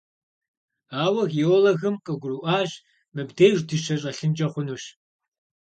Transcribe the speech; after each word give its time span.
Ауэ 1.03 1.23
геологым 1.33 1.95
къыгурыӀуащ: 2.05 2.71
мыбдеж 3.15 3.57
дыщэ 3.67 3.95
щӀэлъынкӀэ 4.01 4.47
хъунущ. 4.51 4.83